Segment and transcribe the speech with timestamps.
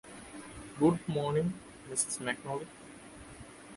[0.79, 1.45] Good morning,
[1.87, 2.65] Mrs McNally.